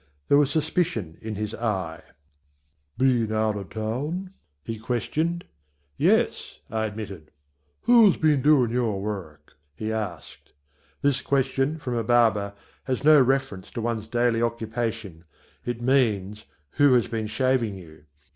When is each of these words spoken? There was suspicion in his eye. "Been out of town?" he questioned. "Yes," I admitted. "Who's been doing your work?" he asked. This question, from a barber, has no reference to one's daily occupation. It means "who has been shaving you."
There 0.29 0.37
was 0.39 0.49
suspicion 0.49 1.19
in 1.21 1.35
his 1.35 1.53
eye. 1.53 2.01
"Been 2.97 3.31
out 3.31 3.55
of 3.55 3.69
town?" 3.69 4.33
he 4.63 4.79
questioned. 4.79 5.43
"Yes," 5.95 6.57
I 6.71 6.85
admitted. 6.87 7.29
"Who's 7.83 8.17
been 8.17 8.41
doing 8.41 8.71
your 8.71 8.99
work?" 8.99 9.57
he 9.75 9.91
asked. 9.93 10.53
This 11.03 11.21
question, 11.21 11.77
from 11.77 11.93
a 11.95 12.03
barber, 12.03 12.55
has 12.85 13.03
no 13.03 13.21
reference 13.21 13.69
to 13.69 13.81
one's 13.81 14.07
daily 14.07 14.41
occupation. 14.41 15.23
It 15.67 15.83
means 15.83 16.45
"who 16.77 16.93
has 16.95 17.07
been 17.07 17.27
shaving 17.27 17.75
you." 17.75 18.05